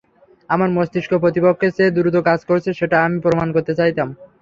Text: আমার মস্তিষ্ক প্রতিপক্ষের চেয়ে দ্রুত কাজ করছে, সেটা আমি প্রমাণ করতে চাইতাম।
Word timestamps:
আমার 0.49 0.69
মস্তিষ্ক 0.71 1.11
প্রতিপক্ষের 1.23 1.71
চেয়ে 1.77 1.95
দ্রুত 1.95 2.15
কাজ 2.27 2.39
করছে, 2.49 2.69
সেটা 2.79 2.97
আমি 3.05 3.17
প্রমাণ 3.25 3.47
করতে 3.55 3.73
চাইতাম। 3.79 4.07